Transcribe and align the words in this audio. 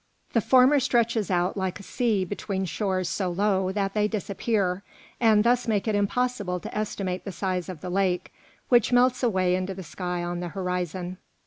The 0.33 0.41
former 0.41 0.79
stretches 0.79 1.29
out 1.29 1.55
like 1.55 1.79
a 1.79 1.83
sea 1.83 2.25
between 2.25 2.65
shores 2.65 3.07
so 3.07 3.29
low 3.29 3.71
that 3.71 3.93
they 3.93 4.07
disappear, 4.07 4.81
and 5.19 5.43
thus 5.43 5.67
make 5.67 5.87
it 5.87 5.93
impossible 5.93 6.59
to 6.61 6.75
estimate 6.75 7.23
the 7.23 7.31
size 7.31 7.69
of 7.69 7.81
the 7.81 7.89
lake, 7.91 8.33
which 8.69 8.91
melts 8.91 9.21
away 9.21 9.53
into 9.53 9.75
the 9.75 9.83
sky 9.83 10.23
on 10.23 10.39
the 10.39 10.47
horizon. 10.47 11.19